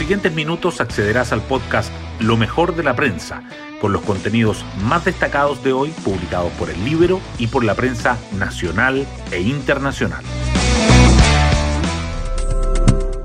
[0.00, 3.42] siguientes minutos accederás al podcast Lo mejor de la prensa,
[3.82, 8.16] con los contenidos más destacados de hoy publicados por el Libro y por la prensa
[8.38, 10.24] nacional e internacional.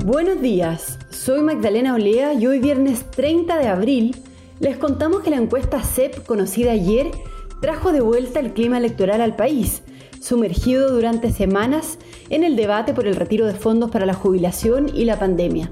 [0.04, 4.18] Buenos días, soy Magdalena Olea y hoy viernes 30 de abril
[4.60, 7.10] les contamos que la encuesta CEP conocida ayer
[7.62, 9.82] trajo de vuelta el clima electoral al país,
[10.20, 12.00] sumergido durante semanas
[12.30, 15.71] en el debate por el retiro de fondos para la jubilación y la pandemia.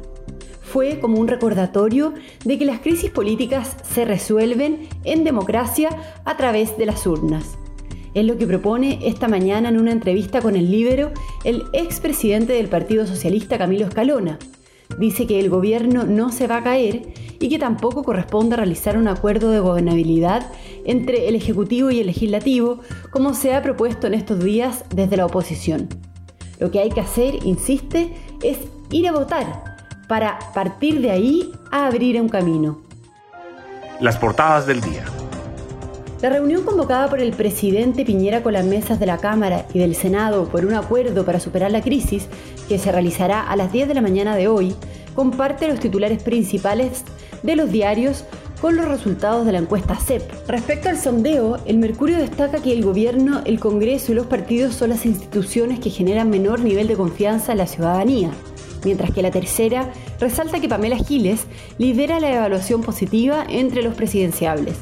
[0.74, 5.90] Fue como un recordatorio de que las crisis políticas se resuelven en democracia
[6.26, 7.60] a través de las urnas.
[8.16, 11.12] Es lo que propone esta mañana en una entrevista con el Libero
[11.44, 14.40] el expresidente del Partido Socialista Camilo Escalona.
[14.98, 17.04] Dice que el gobierno no se va a caer
[17.40, 20.52] y que tampoco corresponde realizar un acuerdo de gobernabilidad
[20.86, 22.80] entre el Ejecutivo y el Legislativo,
[23.12, 25.88] como se ha propuesto en estos días desde la oposición.
[26.58, 28.10] Lo que hay que hacer, insiste,
[28.42, 28.58] es
[28.90, 29.73] ir a votar
[30.14, 32.78] para partir de ahí a abrir un camino.
[34.00, 35.06] Las portadas del día.
[36.22, 39.96] La reunión convocada por el presidente Piñera con las mesas de la Cámara y del
[39.96, 42.28] Senado por un acuerdo para superar la crisis,
[42.70, 44.76] que se realizará a las 10 de la mañana de hoy,
[45.16, 47.06] comparte los titulares principales
[47.42, 48.24] de los diarios
[48.62, 50.22] con los resultados de la encuesta CEP.
[50.48, 54.92] Respecto al sondeo, el Mercurio destaca que el gobierno, el Congreso y los partidos son
[54.92, 58.30] las instituciones que generan menor nivel de confianza en la ciudadanía,
[58.86, 61.46] mientras que la tercera resalta que Pamela Giles
[61.78, 64.76] lidera la evaluación positiva entre los presidenciables.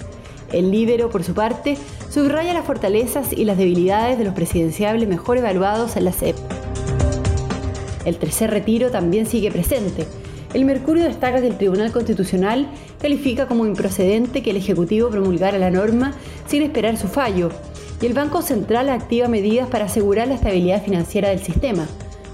[0.52, 1.78] El Libero, por su parte,
[2.10, 6.36] subraya las fortalezas y las debilidades de los presidenciables mejor evaluados en la CEP.
[8.06, 10.06] El tercer retiro también sigue presente.
[10.54, 12.68] El Mercurio destaca que el Tribunal Constitucional
[13.02, 16.14] califica como improcedente que el Ejecutivo promulgara la norma
[16.48, 17.50] sin esperar su fallo,
[18.02, 21.88] y el Banco Central activa medidas para asegurar la estabilidad financiera del sistema.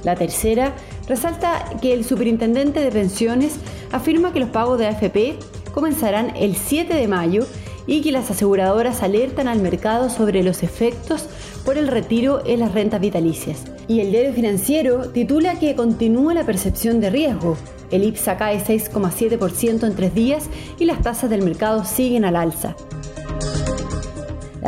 [0.03, 0.73] La tercera
[1.07, 3.55] resalta que el superintendente de pensiones
[3.91, 5.39] afirma que los pagos de AFP
[5.73, 7.45] comenzarán el 7 de mayo
[7.87, 11.27] y que las aseguradoras alertan al mercado sobre los efectos
[11.65, 13.63] por el retiro en las rentas vitalicias.
[13.87, 17.57] Y el diario financiero titula que continúa la percepción de riesgo.
[17.89, 22.75] El IPSA cae 6,7% en tres días y las tasas del mercado siguen al alza.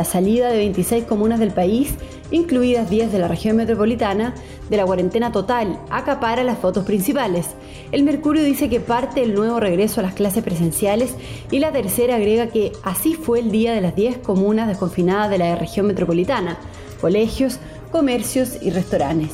[0.00, 1.92] La salida de 26 comunas del país,
[2.30, 4.34] incluidas 10 de la región metropolitana,
[4.70, 7.48] de la cuarentena total acapara las fotos principales.
[7.92, 11.16] El Mercurio dice que parte el nuevo regreso a las clases presenciales
[11.50, 15.36] y la tercera agrega que así fue el día de las 10 comunas desconfinadas de
[15.36, 16.56] la región metropolitana,
[17.02, 17.58] colegios,
[17.92, 19.32] comercios y restaurantes.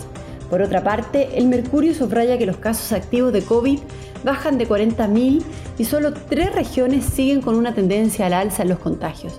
[0.50, 3.78] Por otra parte, el Mercurio subraya que los casos activos de COVID
[4.24, 5.44] bajan de 40.000
[5.78, 9.38] y solo tres regiones siguen con una tendencia al alza en los contagios.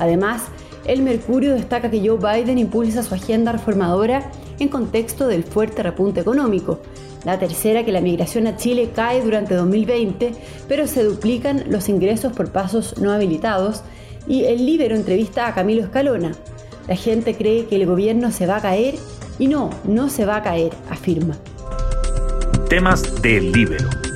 [0.00, 0.42] Además,
[0.84, 6.20] el Mercurio destaca que Joe Biden impulsa su agenda reformadora en contexto del fuerte repunte
[6.20, 6.80] económico.
[7.24, 10.32] La tercera, que la migración a Chile cae durante 2020,
[10.66, 13.82] pero se duplican los ingresos por pasos no habilitados.
[14.26, 16.32] Y el Libero entrevista a Camilo Escalona.
[16.88, 18.94] La gente cree que el gobierno se va a caer
[19.38, 21.36] y no, no se va a caer, afirma.
[22.68, 24.09] Temas del Libero.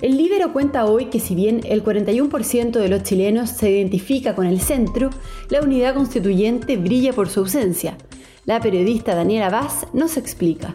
[0.00, 4.46] El Libero cuenta hoy que si bien el 41% de los chilenos se identifica con
[4.46, 5.10] el centro,
[5.48, 7.98] la unidad constituyente brilla por su ausencia.
[8.44, 10.72] La periodista Daniela Vaz nos explica.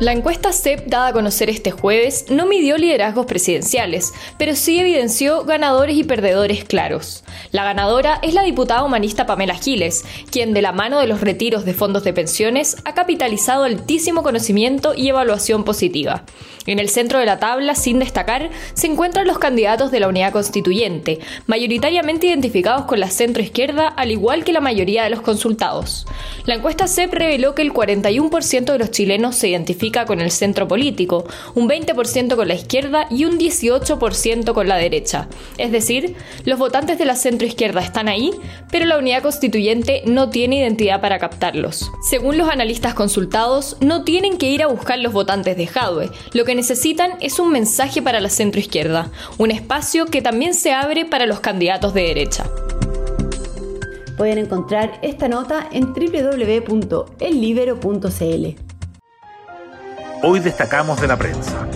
[0.00, 5.44] La encuesta CEP dada a conocer este jueves no midió liderazgos presidenciales, pero sí evidenció
[5.44, 7.22] ganadores y perdedores claros.
[7.52, 11.64] La ganadora es la diputada humanista Pamela Giles, quien de la mano de los retiros
[11.64, 16.24] de fondos de pensiones ha capitalizado altísimo conocimiento y evaluación positiva.
[16.66, 20.32] En el centro de la tabla, sin destacar, se encuentran los candidatos de la unidad
[20.32, 26.06] constituyente, mayoritariamente identificados con la centroizquierda, al igual que la mayoría de los consultados.
[26.46, 30.66] La encuesta CEP reveló que el 41% de los chilenos se identifica con el centro
[30.66, 31.24] político,
[31.54, 35.28] un 20% con la izquierda y un 18% con la derecha.
[35.56, 38.32] Es decir, los votantes de la centroizquierda están ahí,
[38.70, 41.92] pero la unidad constituyente no tiene identidad para captarlos.
[42.02, 46.44] Según los analistas consultados, no tienen que ir a buscar los votantes de Jadwe, lo
[46.44, 51.26] que necesitan es un mensaje para la centroizquierda, un espacio que también se abre para
[51.26, 52.50] los candidatos de derecha.
[54.16, 58.63] Pueden encontrar esta nota en www.ellibero.cl.
[60.26, 61.68] Hoy destacamos de la prensa.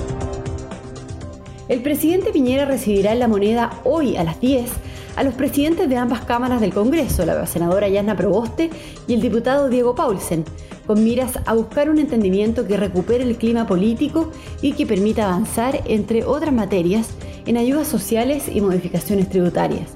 [1.68, 4.70] El presidente Piñera recibirá en la moneda hoy a las 10
[5.16, 8.70] a los presidentes de ambas cámaras del Congreso, la senadora Yasna Proboste
[9.06, 10.46] y el diputado Diego Paulsen,
[10.86, 15.82] con miras a buscar un entendimiento que recupere el clima político y que permita avanzar,
[15.84, 17.10] entre otras materias,
[17.44, 19.90] en ayudas sociales y modificaciones tributarias.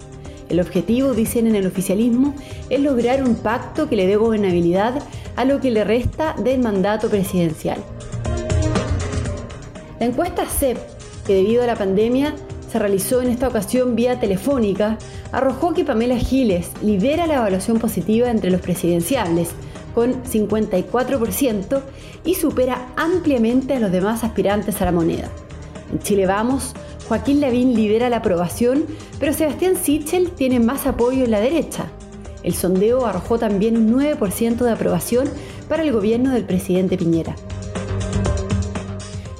[0.50, 2.34] El objetivo, dicen en el oficialismo,
[2.68, 5.02] es lograr un pacto que le dé gobernabilidad
[5.36, 7.78] a lo que le resta del mandato presidencial.
[10.02, 10.78] La encuesta CEP,
[11.24, 12.34] que debido a la pandemia
[12.68, 14.98] se realizó en esta ocasión vía telefónica,
[15.30, 19.50] arrojó que Pamela Giles lidera la evaluación positiva entre los presidenciales,
[19.94, 21.82] con 54%,
[22.24, 25.30] y supera ampliamente a los demás aspirantes a la moneda.
[25.92, 26.74] En Chile Vamos,
[27.06, 28.86] Joaquín Lavín lidera la aprobación,
[29.20, 31.86] pero Sebastián Sichel tiene más apoyo en la derecha.
[32.42, 35.28] El sondeo arrojó también un 9% de aprobación
[35.68, 37.36] para el gobierno del presidente Piñera.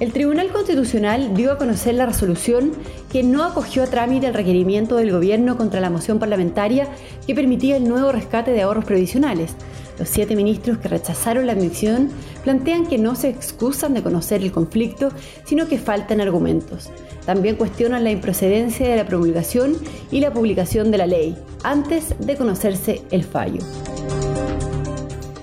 [0.03, 2.73] El Tribunal Constitucional dio a conocer la resolución
[3.13, 6.89] que no acogió a trámite el requerimiento del gobierno contra la moción parlamentaria
[7.25, 9.55] que permitía el nuevo rescate de ahorros previsionales.
[10.01, 12.11] Los siete ministros que rechazaron la admisión
[12.43, 15.11] plantean que no se excusan de conocer el conflicto,
[15.45, 16.91] sino que faltan argumentos.
[17.25, 19.77] También cuestionan la improcedencia de la promulgación
[20.11, 23.61] y la publicación de la ley, antes de conocerse el fallo.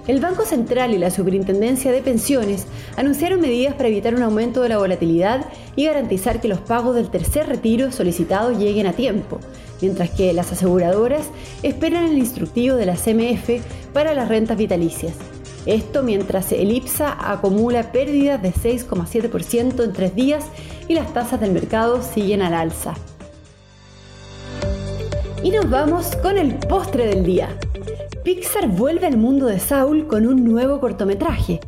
[0.09, 2.65] El Banco Central y la Superintendencia de Pensiones
[2.97, 5.45] anunciaron medidas para evitar un aumento de la volatilidad
[5.75, 9.39] y garantizar que los pagos del tercer retiro solicitado lleguen a tiempo,
[9.83, 11.27] mientras que las aseguradoras
[11.61, 13.63] esperan el instructivo de la CMF
[13.93, 15.13] para las rentas vitalicias.
[15.67, 20.43] Esto mientras el IPSA acumula pérdidas de 6,7% en tres días
[20.87, 22.95] y las tasas del mercado siguen al alza.
[25.43, 27.55] Y nos vamos con el postre del día.
[28.29, 31.59] Pixar vuelve al mundo de Saul con un nuevo cortometraje.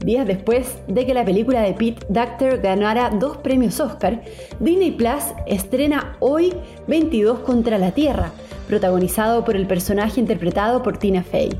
[0.00, 4.20] Días después de que la película de Pete Doctor ganara dos premios Oscar,
[4.58, 6.52] Disney Plus estrena hoy
[6.88, 8.32] 22 contra la Tierra,
[8.66, 11.50] protagonizado por el personaje interpretado por Tina Fey.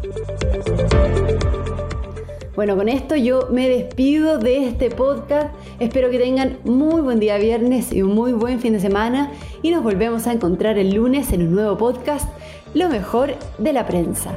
[2.58, 5.54] Bueno, con esto yo me despido de este podcast.
[5.78, 9.30] Espero que tengan muy buen día viernes y un muy buen fin de semana
[9.62, 12.28] y nos volvemos a encontrar el lunes en un nuevo podcast
[12.74, 14.36] lo mejor de la prensa.